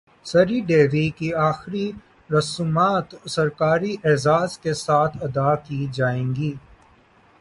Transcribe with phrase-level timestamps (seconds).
[0.25, 1.91] سری دیوی کی اخری
[2.29, 6.53] رسومات سرکاری اعزاز کے ساتھ ادا کی جائیں گی